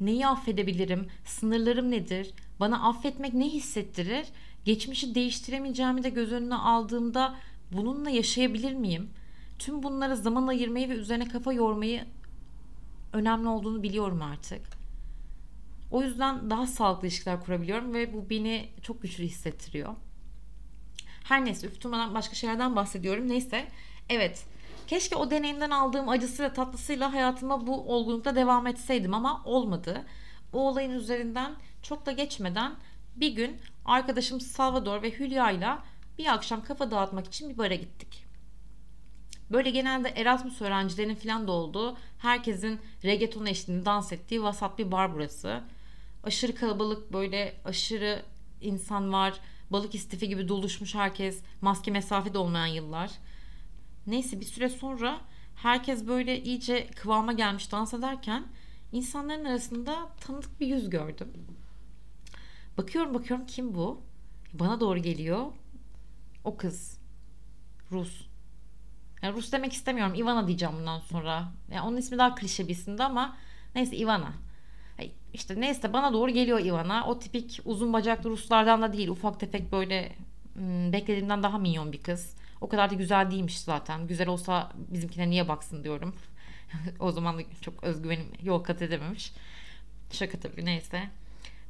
neyi 0.00 0.26
affedebilirim, 0.26 1.08
sınırlarım 1.24 1.90
nedir, 1.90 2.30
bana 2.60 2.88
affetmek 2.88 3.34
ne 3.34 3.48
hissettirir, 3.48 4.26
geçmişi 4.66 5.14
değiştiremeyeceğimi 5.14 6.02
de 6.02 6.08
göz 6.08 6.32
önüne 6.32 6.54
aldığımda 6.54 7.36
bununla 7.72 8.10
yaşayabilir 8.10 8.74
miyim? 8.74 9.10
Tüm 9.58 9.82
bunlara 9.82 10.16
zaman 10.16 10.46
ayırmayı 10.46 10.88
ve 10.88 10.92
üzerine 10.92 11.28
kafa 11.28 11.52
yormayı 11.52 12.04
önemli 13.12 13.48
olduğunu 13.48 13.82
biliyorum 13.82 14.22
artık. 14.22 14.62
O 15.90 16.02
yüzden 16.02 16.50
daha 16.50 16.66
sağlıklı 16.66 17.08
ilişkiler 17.08 17.40
kurabiliyorum 17.40 17.94
ve 17.94 18.12
bu 18.12 18.30
beni 18.30 18.68
çok 18.82 19.02
güçlü 19.02 19.24
hissettiriyor. 19.24 19.94
Her 21.24 21.44
neyse 21.44 21.66
üftürmeden 21.66 22.14
başka 22.14 22.34
şeylerden 22.34 22.76
bahsediyorum. 22.76 23.28
Neyse 23.28 23.68
evet 24.08 24.46
keşke 24.86 25.16
o 25.16 25.30
deneyimden 25.30 25.70
aldığım 25.70 26.08
acısıyla 26.08 26.52
tatlısıyla 26.52 27.12
hayatıma 27.12 27.66
bu 27.66 27.94
olgunlukta 27.94 28.34
devam 28.34 28.66
etseydim 28.66 29.14
ama 29.14 29.42
olmadı. 29.44 30.04
O 30.52 30.68
olayın 30.68 30.90
üzerinden 30.90 31.52
çok 31.82 32.06
da 32.06 32.12
geçmeden 32.12 32.72
bir 33.16 33.32
gün 33.32 33.60
arkadaşım 33.84 34.40
Salvador 34.40 35.02
ve 35.02 35.18
Hülya 35.18 35.50
ile 35.50 35.68
bir 36.18 36.34
akşam 36.34 36.64
kafa 36.64 36.90
dağıtmak 36.90 37.26
için 37.26 37.50
bir 37.50 37.58
bara 37.58 37.74
gittik. 37.74 38.26
Böyle 39.50 39.70
genelde 39.70 40.08
Erasmus 40.08 40.62
öğrencilerinin 40.62 41.14
falan 41.14 41.48
da 41.48 41.52
olduğu, 41.52 41.96
herkesin 42.18 42.80
reggaeton 43.04 43.46
eşliğinde 43.46 43.84
dans 43.84 44.12
ettiği 44.12 44.42
vasat 44.42 44.78
bir 44.78 44.92
bar 44.92 45.14
burası. 45.14 45.60
Aşırı 46.24 46.54
kalabalık 46.54 47.12
böyle 47.12 47.60
aşırı 47.64 48.22
insan 48.60 49.12
var. 49.12 49.34
Balık 49.70 49.94
istifi 49.94 50.28
gibi 50.28 50.48
doluşmuş 50.48 50.94
herkes. 50.94 51.42
Maske 51.60 51.90
mesafe 51.90 52.34
de 52.34 52.38
olmayan 52.38 52.66
yıllar. 52.66 53.10
Neyse 54.06 54.40
bir 54.40 54.46
süre 54.46 54.68
sonra 54.68 55.20
herkes 55.56 56.06
böyle 56.06 56.42
iyice 56.42 56.90
kıvama 56.90 57.32
gelmiş 57.32 57.72
dans 57.72 57.94
ederken 57.94 58.44
insanların 58.92 59.44
arasında 59.44 60.08
tanıdık 60.20 60.60
bir 60.60 60.66
yüz 60.66 60.90
gördüm. 60.90 61.32
Bakıyorum 62.78 63.14
bakıyorum 63.14 63.46
kim 63.46 63.74
bu? 63.74 64.00
Bana 64.52 64.80
doğru 64.80 64.98
geliyor. 64.98 65.46
O 66.44 66.56
kız. 66.56 66.98
Rus. 67.92 68.26
Yani 69.22 69.36
Rus 69.36 69.52
demek 69.52 69.72
istemiyorum. 69.72 70.14
Ivana 70.14 70.46
diyeceğim 70.46 70.74
bundan 70.78 71.00
sonra. 71.00 71.52
Yani 71.70 71.88
onun 71.88 71.96
ismi 71.96 72.18
daha 72.18 72.34
klişe 72.34 72.64
bir 72.68 72.72
isimdi 72.72 73.02
ama 73.02 73.36
neyse 73.74 73.96
Ivana. 73.96 74.32
İşte 75.32 75.60
neyse 75.60 75.92
bana 75.92 76.12
doğru 76.12 76.30
geliyor 76.30 76.60
Ivana. 76.60 77.06
O 77.06 77.18
tipik 77.18 77.60
uzun 77.64 77.92
bacaklı 77.92 78.30
Ruslardan 78.30 78.82
da 78.82 78.92
değil. 78.92 79.08
Ufak 79.08 79.40
tefek 79.40 79.72
böyle 79.72 80.12
hmm, 80.54 80.92
beklediğimden 80.92 81.42
daha 81.42 81.58
minyon 81.58 81.92
bir 81.92 82.02
kız. 82.02 82.34
O 82.60 82.68
kadar 82.68 82.90
da 82.90 82.94
güzel 82.94 83.30
değilmiş 83.30 83.58
zaten. 83.58 84.06
Güzel 84.06 84.28
olsa 84.28 84.72
bizimkine 84.76 85.30
niye 85.30 85.48
baksın 85.48 85.84
diyorum. 85.84 86.14
o 87.00 87.12
zaman 87.12 87.38
da 87.38 87.42
çok 87.60 87.84
özgüvenim 87.84 88.26
yol 88.42 88.62
kat 88.62 88.82
edememiş. 88.82 89.32
Şaka 90.12 90.40
tabii 90.40 90.64
neyse. 90.64 91.10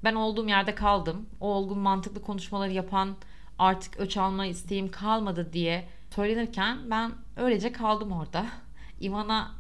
Ben 0.05 0.15
olduğum 0.15 0.49
yerde 0.49 0.75
kaldım. 0.75 1.27
O 1.41 1.49
olgun 1.55 1.79
mantıklı 1.79 2.23
konuşmaları 2.23 2.73
yapan 2.73 3.17
artık 3.59 4.01
öç 4.01 4.17
alma 4.17 4.47
isteğim 4.47 4.91
kalmadı 4.91 5.53
diye 5.53 5.89
söylenirken 6.15 6.91
ben 6.91 7.13
öylece 7.37 7.73
kaldım 7.73 8.13
orada. 8.13 8.47
Ivana 9.03 9.55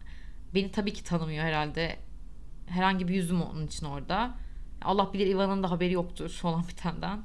beni 0.55 0.71
tabii 0.71 0.93
ki 0.93 1.05
tanımıyor 1.05 1.45
herhalde. 1.45 1.99
Herhangi 2.67 3.09
bir 3.09 3.15
yüzüm 3.15 3.43
onun 3.43 3.67
için 3.67 3.87
orada. 3.87 4.35
Allah 4.83 5.13
bilir 5.13 5.27
Ivan'ın 5.27 5.63
da 5.63 5.71
haberi 5.71 5.93
yoktur 5.93 6.41
olan 6.45 6.65
bitenden. 6.69 7.23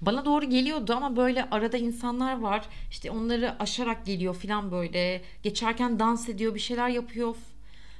Bana 0.00 0.24
doğru 0.24 0.44
geliyordu 0.44 0.94
ama 0.94 1.16
böyle 1.16 1.50
arada 1.50 1.76
insanlar 1.76 2.40
var. 2.40 2.64
İşte 2.90 3.10
onları 3.10 3.58
aşarak 3.58 4.06
geliyor 4.06 4.34
falan 4.34 4.70
böyle. 4.70 5.22
Geçerken 5.42 5.98
dans 5.98 6.28
ediyor, 6.28 6.54
bir 6.54 6.60
şeyler 6.60 6.88
yapıyor. 6.88 7.36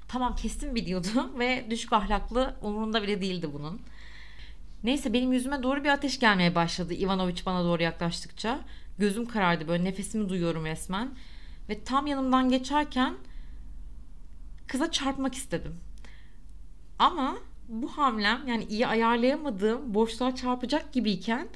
Tamam 0.08 0.36
kesin 0.36 0.74
biliyordu 0.74 1.32
ve 1.38 1.66
düşük 1.70 1.92
ahlaklı 1.92 2.56
umurunda 2.62 3.02
bile 3.02 3.20
değildi 3.20 3.52
bunun. 3.52 3.80
Neyse 4.84 5.12
benim 5.12 5.32
yüzüme 5.32 5.62
doğru 5.62 5.84
bir 5.84 5.88
ateş 5.88 6.18
gelmeye 6.18 6.54
başladı 6.54 6.94
Ivanoviç 6.94 7.46
bana 7.46 7.64
doğru 7.64 7.82
yaklaştıkça. 7.82 8.60
Gözüm 8.98 9.26
karardı 9.26 9.68
böyle 9.68 9.84
nefesimi 9.84 10.28
duyuyorum 10.28 10.64
resmen. 10.64 11.10
Ve 11.68 11.84
tam 11.84 12.06
yanımdan 12.06 12.48
geçerken 12.48 13.14
kıza 14.66 14.90
çarpmak 14.90 15.34
istedim. 15.34 15.80
Ama 16.98 17.36
bu 17.68 17.88
hamlem 17.88 18.48
yani 18.48 18.64
iyi 18.64 18.86
ayarlayamadığım 18.86 19.94
boşluğa 19.94 20.34
çarpacak 20.34 20.92
gibiyken 20.92 21.48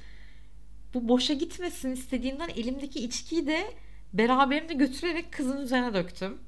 bu 0.94 1.08
boşa 1.08 1.34
gitmesin 1.34 1.92
istediğimden 1.92 2.48
elimdeki 2.48 3.04
içkiyi 3.04 3.46
de 3.46 3.74
beraberimde 4.12 4.74
götürerek 4.74 5.32
kızın 5.32 5.60
üzerine 5.60 5.94
döktüm. 5.94 6.38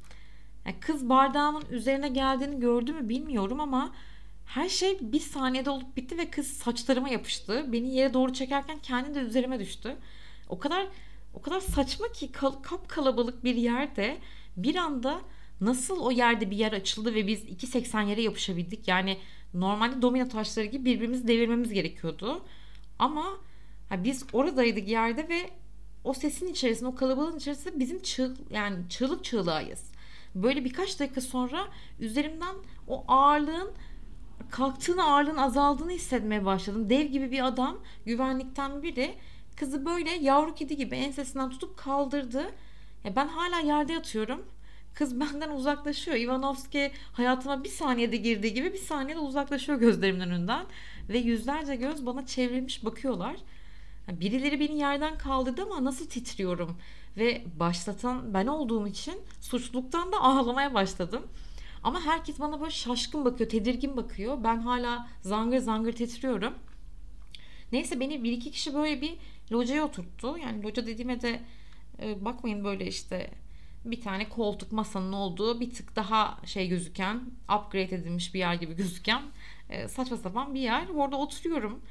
Yani 0.66 0.80
kız 0.80 1.08
bardağımın 1.08 1.64
üzerine 1.70 2.08
geldiğini 2.08 2.60
gördü 2.60 2.92
mü 2.92 3.08
bilmiyorum 3.08 3.60
ama 3.60 3.94
her 4.46 4.68
şey 4.68 4.98
bir 5.00 5.20
saniyede 5.20 5.70
olup 5.70 5.96
bitti 5.96 6.18
ve 6.18 6.30
kız 6.30 6.46
saçlarıma 6.46 7.08
yapıştı. 7.08 7.72
Beni 7.72 7.94
yere 7.94 8.14
doğru 8.14 8.32
çekerken 8.32 8.78
kendi 8.78 9.14
de 9.14 9.18
üzerime 9.18 9.60
düştü. 9.60 9.96
O 10.48 10.58
kadar 10.58 10.86
o 11.34 11.42
kadar 11.42 11.60
saçma 11.60 12.08
ki 12.08 12.32
kal, 12.32 12.52
kap 12.52 12.88
kalabalık 12.88 13.44
bir 13.44 13.54
yerde 13.54 14.18
bir 14.56 14.76
anda 14.76 15.20
nasıl 15.60 16.00
o 16.00 16.10
yerde 16.10 16.50
bir 16.50 16.56
yer 16.56 16.72
açıldı 16.72 17.14
ve 17.14 17.26
biz 17.26 17.44
2.80 17.44 18.08
yere 18.08 18.22
yapışabildik. 18.22 18.88
Yani 18.88 19.18
normalde 19.54 20.02
domino 20.02 20.28
taşları 20.28 20.66
gibi 20.66 20.84
birbirimizi 20.84 21.28
devirmemiz 21.28 21.72
gerekiyordu. 21.72 22.44
Ama 22.98 23.24
ha, 23.88 24.04
biz 24.04 24.24
oradaydık 24.32 24.88
yerde 24.88 25.28
ve 25.28 25.50
o 26.04 26.14
sesin 26.14 26.48
içerisinde, 26.48 26.88
o 26.88 26.94
kalabalığın 26.94 27.36
içerisinde 27.36 27.78
bizim 27.78 28.02
çığ, 28.02 28.34
yani 28.50 28.76
çığlık 28.88 29.24
çığlığıyız. 29.24 29.93
Böyle 30.34 30.64
birkaç 30.64 31.00
dakika 31.00 31.20
sonra 31.20 31.68
üzerimden 32.00 32.54
o 32.88 33.04
ağırlığın 33.08 33.72
kalktığını 34.50 35.04
ağırlığın 35.04 35.36
azaldığını 35.36 35.90
hissetmeye 35.90 36.44
başladım. 36.44 36.90
Dev 36.90 37.06
gibi 37.06 37.30
bir 37.30 37.46
adam 37.46 37.78
güvenlikten 38.06 38.82
biri 38.82 39.14
kızı 39.56 39.86
böyle 39.86 40.10
yavru 40.10 40.54
kedi 40.54 40.76
gibi 40.76 40.96
ensesinden 40.96 41.50
tutup 41.50 41.76
kaldırdı. 41.76 42.42
Ya 43.04 43.16
ben 43.16 43.28
hala 43.28 43.60
yerde 43.60 43.92
yatıyorum. 43.92 44.46
Kız 44.94 45.20
benden 45.20 45.50
uzaklaşıyor. 45.50 46.16
Ivanovski 46.16 46.92
hayatıma 47.12 47.64
bir 47.64 47.68
saniyede 47.68 48.16
girdiği 48.16 48.54
gibi 48.54 48.72
bir 48.72 48.78
saniyede 48.78 49.20
uzaklaşıyor 49.20 49.78
gözlerimin 49.78 50.20
önünden. 50.20 50.66
Ve 51.08 51.18
yüzlerce 51.18 51.76
göz 51.76 52.06
bana 52.06 52.26
çevrilmiş 52.26 52.84
bakıyorlar. 52.84 53.36
Birileri 54.08 54.60
beni 54.60 54.78
yerden 54.78 55.18
kaldırdı 55.18 55.62
ama 55.62 55.84
nasıl 55.84 56.08
titriyorum. 56.08 56.78
Ve 57.16 57.44
başlatan 57.58 58.34
ben 58.34 58.46
olduğum 58.46 58.86
için 58.86 59.14
suçluluktan 59.40 60.12
da 60.12 60.20
ağlamaya 60.20 60.74
başladım. 60.74 61.22
Ama 61.82 62.00
herkes 62.00 62.40
bana 62.40 62.60
böyle 62.60 62.70
şaşkın 62.70 63.24
bakıyor, 63.24 63.50
tedirgin 63.50 63.96
bakıyor. 63.96 64.44
Ben 64.44 64.58
hala 64.60 65.08
zangır 65.22 65.58
zangır 65.58 65.92
titriyorum. 65.92 66.54
Neyse 67.72 68.00
beni 68.00 68.24
bir 68.24 68.32
iki 68.32 68.50
kişi 68.50 68.74
böyle 68.74 69.00
bir 69.00 69.14
locaya 69.52 69.84
oturttu. 69.84 70.38
Yani 70.38 70.62
loca 70.62 70.86
dediğime 70.86 71.22
de 71.22 71.40
e, 72.02 72.24
bakmayın 72.24 72.64
böyle 72.64 72.86
işte 72.86 73.30
bir 73.84 74.00
tane 74.00 74.28
koltuk 74.28 74.72
masanın 74.72 75.12
olduğu 75.12 75.60
bir 75.60 75.70
tık 75.70 75.96
daha 75.96 76.40
şey 76.44 76.68
gözüken 76.68 77.20
upgrade 77.44 77.94
edilmiş 77.94 78.34
bir 78.34 78.38
yer 78.38 78.54
gibi 78.54 78.76
gözüken 78.76 79.22
e, 79.70 79.88
saçma 79.88 80.16
sapan 80.16 80.54
bir 80.54 80.60
yer. 80.60 80.88
Orada 80.88 81.16
oturuyorum. 81.16 81.82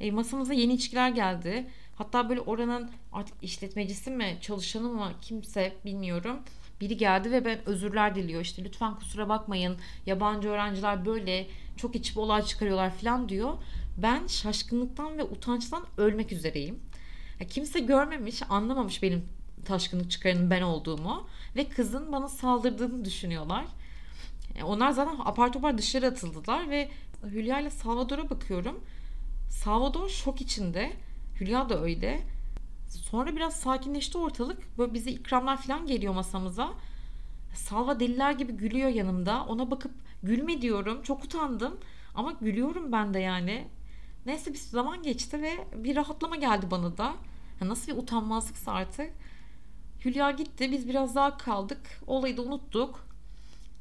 E, 0.00 0.10
masamıza 0.10 0.54
yeni 0.54 0.72
içkiler 0.74 1.08
geldi. 1.08 1.70
Hatta 1.96 2.28
böyle 2.28 2.40
oranın 2.40 2.90
artık 3.12 3.34
işletmecisi 3.42 4.10
mi 4.10 4.38
çalışanı 4.40 4.88
mı 4.88 5.12
kimse 5.22 5.72
bilmiyorum. 5.84 6.36
Biri 6.80 6.96
geldi 6.96 7.32
ve 7.32 7.44
ben 7.44 7.68
özürler 7.68 8.14
diliyor. 8.14 8.40
İşte 8.40 8.64
lütfen 8.64 8.94
kusura 8.94 9.28
bakmayın 9.28 9.76
yabancı 10.06 10.48
öğrenciler 10.48 11.06
böyle 11.06 11.46
çok 11.76 11.96
içip 11.96 12.18
olay 12.18 12.42
çıkarıyorlar 12.42 12.90
falan 12.90 13.28
diyor. 13.28 13.54
Ben 13.96 14.26
şaşkınlıktan 14.26 15.18
ve 15.18 15.24
utançtan 15.24 15.84
ölmek 15.96 16.32
üzereyim. 16.32 16.80
Ya 17.40 17.46
kimse 17.46 17.80
görmemiş, 17.80 18.42
anlamamış 18.48 19.02
benim 19.02 19.24
taşkınlık 19.64 20.10
çıkaranın 20.10 20.50
ben 20.50 20.62
olduğumu 20.62 21.26
ve 21.56 21.68
kızın 21.68 22.12
bana 22.12 22.28
saldırdığını 22.28 23.04
düşünüyorlar. 23.04 23.64
E, 24.54 24.62
onlar 24.62 24.90
zaten 24.90 25.16
apar 25.24 25.52
topar 25.52 25.78
dışarı 25.78 26.06
atıldılar 26.06 26.70
ve 26.70 26.90
Hülya 27.24 27.60
ile 27.60 27.70
Salvador'a 27.70 28.30
bakıyorum. 28.30 28.80
Salvador 29.50 30.08
şok 30.08 30.40
içinde. 30.40 30.92
Hülya 31.40 31.68
da 31.68 31.82
öyle. 31.82 32.22
Sonra 32.88 33.36
biraz 33.36 33.56
sakinleşti 33.56 34.18
ortalık. 34.18 34.78
Böyle 34.78 34.94
bize 34.94 35.10
ikramlar 35.10 35.62
falan 35.62 35.86
geliyor 35.86 36.14
masamıza. 36.14 36.72
Salva 37.54 38.00
deliler 38.00 38.32
gibi 38.32 38.52
gülüyor 38.52 38.88
yanımda. 38.88 39.44
Ona 39.44 39.70
bakıp 39.70 39.92
gülme 40.22 40.62
diyorum. 40.62 41.02
Çok 41.02 41.24
utandım. 41.24 41.76
Ama 42.14 42.32
gülüyorum 42.32 42.92
ben 42.92 43.14
de 43.14 43.18
yani. 43.18 43.68
Neyse 44.26 44.52
bir 44.52 44.58
zaman 44.58 45.02
geçti 45.02 45.42
ve 45.42 45.66
bir 45.84 45.96
rahatlama 45.96 46.36
geldi 46.36 46.66
bana 46.70 46.98
da. 46.98 47.14
Ya 47.60 47.68
nasıl 47.68 47.92
bir 47.92 47.98
utanmazlıksa 47.98 48.72
artık. 48.72 49.12
Hülya 50.04 50.30
gitti. 50.30 50.72
Biz 50.72 50.88
biraz 50.88 51.14
daha 51.14 51.36
kaldık. 51.36 52.00
Olayı 52.06 52.36
da 52.36 52.42
unuttuk. 52.42 53.06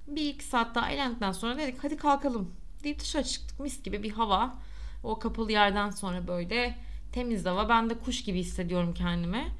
Bir 0.07 0.29
iki 0.29 0.43
saat 0.43 0.75
daha 0.75 0.91
eğlendikten 0.91 1.31
sonra 1.31 1.57
dedik 1.57 1.83
hadi 1.83 1.97
kalkalım 1.97 2.53
deyip 2.83 2.99
dışarı 2.99 3.23
çıktık. 3.23 3.59
Mis 3.59 3.83
gibi 3.83 4.03
bir 4.03 4.11
hava. 4.11 4.55
O 5.03 5.19
kapalı 5.19 5.51
yerden 5.51 5.89
sonra 5.89 6.27
böyle 6.27 6.77
temiz 7.11 7.45
hava. 7.45 7.69
Ben 7.69 7.89
de 7.89 7.99
kuş 7.99 8.23
gibi 8.23 8.39
hissediyorum 8.39 8.93
kendimi. 8.93 9.51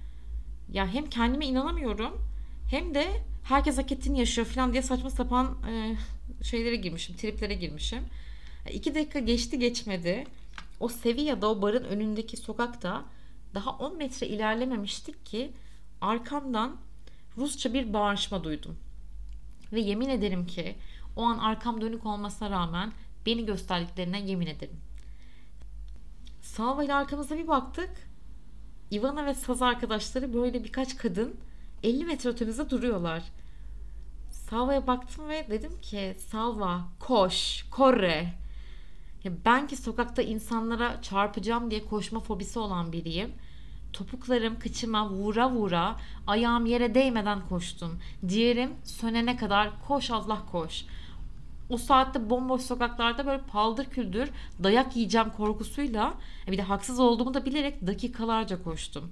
Ya 0.71 0.93
hem 0.93 1.05
kendime 1.05 1.45
inanamıyorum 1.45 2.25
hem 2.69 2.95
de 2.95 3.07
herkes 3.43 3.77
hak 3.77 3.91
ettiğini 3.91 4.19
yaşıyor 4.19 4.47
falan 4.47 4.71
diye 4.71 4.81
saçma 4.81 5.09
sapan 5.09 5.57
e, 5.69 5.95
şeylere 6.43 6.75
girmişim, 6.75 7.15
triplere 7.15 7.53
girmişim. 7.53 8.03
İki 8.73 8.95
dakika 8.95 9.19
geçti 9.19 9.59
geçmedi. 9.59 10.23
O 10.79 10.89
Sevilla'da 10.89 11.49
o 11.49 11.61
barın 11.61 11.83
önündeki 11.83 12.37
sokakta 12.37 13.05
daha 13.53 13.71
10 13.71 13.97
metre 13.97 14.27
ilerlememiştik 14.27 15.25
ki 15.25 15.51
arkamdan 16.01 16.77
Rusça 17.37 17.73
bir 17.73 17.93
bağırışma 17.93 18.43
duydum. 18.43 18.77
Ve 19.73 19.79
yemin 19.79 20.09
ederim 20.09 20.47
ki 20.47 20.75
o 21.15 21.23
an 21.23 21.37
arkam 21.37 21.81
dönük 21.81 22.05
olmasına 22.05 22.49
rağmen 22.49 22.91
beni 23.25 23.45
gösterdiklerine 23.45 24.21
yemin 24.21 24.47
ederim. 24.47 24.77
Salva 26.41 26.83
ile 26.83 26.93
arkamıza 26.93 27.37
bir 27.37 27.47
baktık. 27.47 27.89
Ivana 28.91 29.25
ve 29.25 29.33
saz 29.33 29.61
arkadaşları 29.61 30.33
böyle 30.33 30.63
birkaç 30.63 30.97
kadın 30.97 31.35
50 31.83 32.05
metre 32.05 32.29
ötemizde 32.29 32.69
duruyorlar. 32.69 33.23
Salva'ya 34.29 34.87
baktım 34.87 35.29
ve 35.29 35.47
dedim 35.49 35.81
ki 35.81 36.15
Salva 36.19 36.81
koş, 36.99 37.65
korre. 37.71 38.33
Ya 39.23 39.31
ben 39.45 39.67
ki 39.67 39.75
sokakta 39.75 40.21
insanlara 40.21 41.01
çarpacağım 41.01 41.71
diye 41.71 41.85
koşma 41.85 42.19
fobisi 42.19 42.59
olan 42.59 42.91
biriyim. 42.91 43.33
Topuklarım 43.93 44.59
kıçıma 44.59 45.09
vura 45.09 45.51
vura 45.51 45.95
ayağım 46.27 46.65
yere 46.65 46.95
değmeden 46.95 47.47
koştum. 47.49 47.99
Ciğerim 48.25 48.71
sönene 48.83 49.37
kadar 49.37 49.71
koş 49.87 50.11
Allah 50.11 50.45
koş 50.51 50.85
o 51.71 51.77
saatte 51.77 52.29
bomboş 52.29 52.61
sokaklarda 52.61 53.25
böyle 53.25 53.41
paldır 53.41 53.85
küldür 53.85 54.29
dayak 54.63 54.95
yiyeceğim 54.95 55.29
korkusuyla 55.29 56.13
bir 56.47 56.57
de 56.57 56.61
haksız 56.61 56.99
olduğumu 56.99 57.33
da 57.33 57.45
bilerek 57.45 57.87
dakikalarca 57.87 58.63
koştum. 58.63 59.11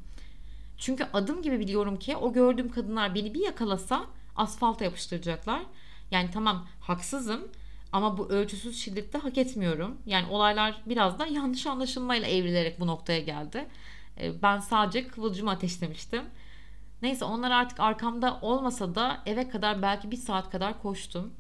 Çünkü 0.78 1.08
adım 1.14 1.42
gibi 1.42 1.60
biliyorum 1.60 2.00
ki 2.00 2.18
o 2.18 2.34
gördüğüm 2.34 2.72
kadınlar 2.72 3.16
beni 3.16 3.34
bir 3.34 3.46
yakalasa 3.46 4.06
asfalta 4.36 4.86
yapıştıracaklar. 4.86 5.62
Yani 6.12 6.32
tamam 6.32 6.68
haksızım 6.82 7.48
ama 7.92 8.18
bu 8.18 8.30
ölçüsüz 8.30 8.82
şiddette 8.82 9.18
hak 9.18 9.38
etmiyorum. 9.38 9.98
Yani 10.06 10.28
olaylar 10.30 10.82
biraz 10.86 11.20
da 11.20 11.26
yanlış 11.26 11.68
anlaşılmayla 11.68 12.28
evrilerek 12.28 12.80
bu 12.80 12.88
noktaya 12.88 13.20
geldi. 13.20 13.68
Ee, 14.18 14.42
ben 14.42 14.60
sadece 14.60 15.08
kıvılcımı 15.08 15.52
ateşlemiştim. 15.52 16.24
Neyse 17.02 17.26
onlar 17.26 17.52
artık 17.52 17.80
arkamda 17.80 18.40
olmasa 18.42 18.96
da 18.96 19.22
eve 19.26 19.50
kadar 19.50 19.82
belki 19.82 20.12
bir 20.12 20.18
saat 20.18 20.50
kadar 20.50 20.82
koştum. 20.82 21.34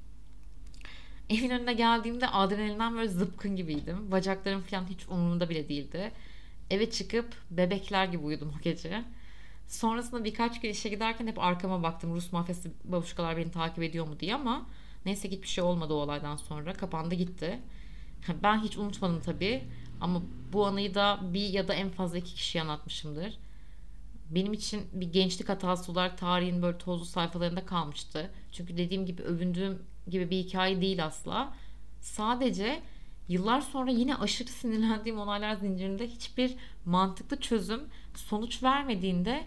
Evin 1.29 1.49
önüne 1.49 1.73
geldiğimde 1.73 2.27
adrenalinden 2.27 2.95
böyle 2.97 3.07
zıpkın 3.07 3.55
gibiydim. 3.55 4.11
Bacaklarım 4.11 4.61
falan 4.61 4.85
hiç 4.89 5.07
umurumda 5.09 5.49
bile 5.49 5.69
değildi. 5.69 6.11
Eve 6.69 6.91
çıkıp 6.91 7.35
bebekler 7.51 8.05
gibi 8.05 8.23
uyudum 8.23 8.53
o 8.59 8.61
gece. 8.61 9.03
Sonrasında 9.67 10.23
birkaç 10.23 10.61
gün 10.61 10.69
işe 10.69 10.89
giderken 10.89 11.27
hep 11.27 11.39
arkama 11.39 11.83
baktım. 11.83 12.15
Rus 12.15 12.31
mafyası 12.31 12.71
babuşkalar 12.83 13.37
beni 13.37 13.51
takip 13.51 13.83
ediyor 13.83 14.07
mu 14.07 14.19
diye 14.19 14.35
ama 14.35 14.65
neyse 15.05 15.29
ki 15.29 15.35
hiçbir 15.35 15.47
şey 15.47 15.63
olmadı 15.63 15.93
o 15.93 15.97
olaydan 15.97 16.35
sonra. 16.35 16.73
Kapandı 16.73 17.15
gitti. 17.15 17.59
Ben 18.43 18.59
hiç 18.63 18.77
unutmadım 18.77 19.21
tabii. 19.21 19.63
Ama 20.01 20.21
bu 20.53 20.65
anıyı 20.65 20.95
da 20.95 21.19
bir 21.33 21.47
ya 21.47 21.67
da 21.67 21.73
en 21.73 21.89
fazla 21.89 22.17
iki 22.17 22.35
kişiye 22.35 22.63
anlatmışımdır. 22.63 23.37
Benim 24.29 24.53
için 24.53 24.81
bir 24.93 25.13
gençlik 25.13 25.49
hatası 25.49 25.91
olarak 25.91 26.17
tarihin 26.17 26.61
böyle 26.61 26.77
tozlu 26.77 27.05
sayfalarında 27.05 27.65
kalmıştı. 27.65 28.31
Çünkü 28.51 28.77
dediğim 28.77 29.05
gibi 29.05 29.21
övündüğüm 29.21 29.81
gibi 30.09 30.29
bir 30.29 30.37
hikaye 30.37 30.81
değil 30.81 31.05
asla. 31.05 31.53
Sadece 32.01 32.79
yıllar 33.27 33.61
sonra 33.61 33.91
yine 33.91 34.15
aşırı 34.15 34.47
sinirlendiğim 34.59 35.19
olaylar 35.19 35.53
zincirinde 35.55 36.07
hiçbir 36.07 36.55
mantıklı 36.85 37.39
çözüm 37.39 37.81
sonuç 38.15 38.63
vermediğinde 38.63 39.43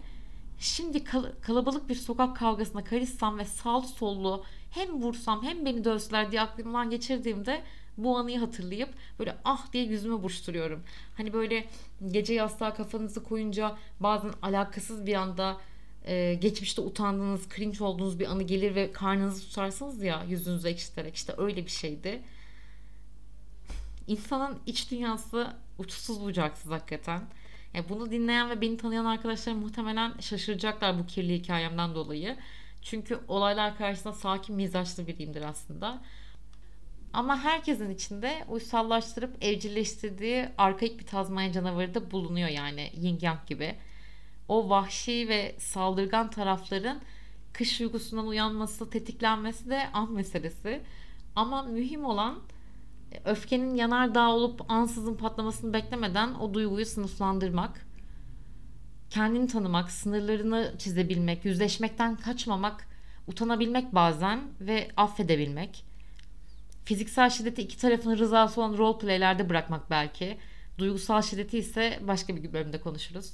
şimdi 0.59 1.03
kal- 1.03 1.31
kalabalık 1.41 1.89
bir 1.89 1.95
sokak 1.95 2.35
kavgasına 2.37 2.83
karışsam 2.83 3.39
ve 3.39 3.45
sağ 3.45 3.81
sollu 3.81 4.43
hem 4.71 5.01
vursam 5.01 5.43
hem 5.43 5.65
beni 5.65 5.83
dövseler 5.83 6.31
diye 6.31 6.41
aklımdan 6.41 6.89
geçirdiğimde 6.89 7.63
bu 7.97 8.17
anıyı 8.17 8.39
hatırlayıp 8.39 8.89
böyle 9.19 9.37
ah 9.45 9.73
diye 9.73 9.83
yüzüme 9.83 10.23
buruşturuyorum. 10.23 10.83
Hani 11.17 11.33
böyle 11.33 11.67
gece 12.11 12.33
yastığa 12.33 12.73
kafanızı 12.73 13.23
koyunca 13.23 13.75
bazen 13.99 14.31
alakasız 14.41 15.05
bir 15.05 15.15
anda 15.15 15.57
e, 16.05 16.33
geçmişte 16.33 16.81
utandığınız, 16.81 17.49
cringe 17.49 17.83
olduğunuz 17.83 18.19
bir 18.19 18.25
anı 18.25 18.43
gelir 18.43 18.75
ve 18.75 18.91
karnınızı 18.91 19.49
tutarsınız 19.49 20.03
ya 20.03 20.23
yüzünüzü 20.29 20.67
ekşiterek 20.67 21.15
işte 21.15 21.33
öyle 21.37 21.65
bir 21.65 21.71
şeydi. 21.71 22.21
İnsanın 24.07 24.59
iç 24.65 24.91
dünyası 24.91 25.53
uçsuz 25.77 26.21
bucaksız 26.21 26.71
hakikaten. 26.71 27.21
Yani 27.73 27.85
bunu 27.89 28.11
dinleyen 28.11 28.49
ve 28.49 28.61
beni 28.61 28.77
tanıyan 28.77 29.05
arkadaşlarım 29.05 29.59
muhtemelen 29.59 30.13
şaşıracaklar 30.19 30.99
bu 30.99 31.05
kirli 31.05 31.35
hikayemden 31.35 31.95
dolayı. 31.95 32.37
Çünkü 32.81 33.19
olaylar 33.27 33.77
karşısında 33.77 34.13
sakin 34.13 34.55
mizaçlı 34.55 35.07
biriyimdir 35.07 35.41
aslında. 35.41 36.01
Ama 37.13 37.43
herkesin 37.43 37.89
içinde 37.89 38.45
uysallaştırıp 38.49 39.43
evcilleştirdiği 39.43 40.49
arkaik 40.57 40.99
bir 40.99 41.05
Tazmanya 41.05 41.51
canavarı 41.51 41.93
da 41.93 42.11
bulunuyor 42.11 42.49
yani 42.49 42.91
yin 42.95 43.19
yang 43.21 43.47
gibi 43.47 43.75
o 44.47 44.69
vahşi 44.69 45.29
ve 45.29 45.55
saldırgan 45.59 46.29
tarafların 46.29 47.01
kış 47.53 47.81
uykusundan 47.81 48.27
uyanması, 48.27 48.89
tetiklenmesi 48.89 49.69
de 49.69 49.89
an 49.93 50.11
meselesi. 50.11 50.81
Ama 51.35 51.63
mühim 51.63 52.05
olan 52.05 52.39
e, 53.11 53.21
öfkenin 53.25 53.75
yanardağ 53.75 54.31
olup 54.31 54.71
ansızın 54.71 55.15
patlamasını 55.15 55.73
beklemeden 55.73 56.33
o 56.33 56.53
duyguyu 56.53 56.85
sınıflandırmak. 56.85 57.85
Kendini 59.09 59.47
tanımak, 59.47 59.91
sınırlarını 59.91 60.75
çizebilmek, 60.79 61.45
yüzleşmekten 61.45 62.15
kaçmamak, 62.15 62.87
utanabilmek 63.27 63.95
bazen 63.95 64.41
ve 64.61 64.87
affedebilmek. 64.97 65.85
Fiziksel 66.85 67.29
şiddeti 67.29 67.61
iki 67.61 67.77
tarafın 67.77 68.17
rızası 68.17 68.61
olan 68.61 68.77
role 68.77 68.97
play'lerde 68.97 69.49
bırakmak 69.49 69.89
belki. 69.89 70.37
Duygusal 70.77 71.21
şiddeti 71.21 71.57
ise 71.57 71.99
başka 72.07 72.35
bir 72.35 72.53
bölümde 72.53 72.81
konuşuruz. 72.81 73.33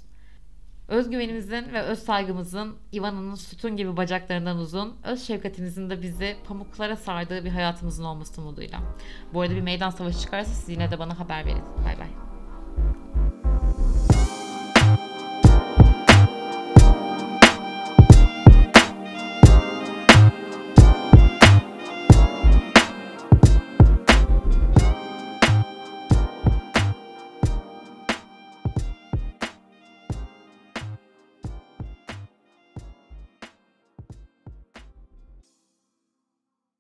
Özgüvenimizin 0.89 1.73
ve 1.73 1.81
öz 1.81 1.99
saygımızın 1.99 2.75
Ivana'nın 2.93 3.35
sütun 3.35 3.77
gibi 3.77 3.97
bacaklarından 3.97 4.57
uzun, 4.57 4.95
öz 5.03 5.27
şefkatimizin 5.27 5.89
de 5.89 6.01
bizi 6.01 6.37
pamuklara 6.47 6.95
sardığı 6.95 7.45
bir 7.45 7.49
hayatımızın 7.49 8.03
olması 8.03 8.41
umuduyla. 8.41 8.79
Bu 9.33 9.41
arada 9.41 9.55
bir 9.55 9.61
meydan 9.61 9.89
savaşı 9.89 10.19
çıkarsa 10.19 10.51
siz 10.51 10.69
yine 10.69 10.91
de 10.91 10.99
bana 10.99 11.19
haber 11.19 11.45
verin. 11.45 11.63
Bay 11.85 11.99
bay. 11.99 12.28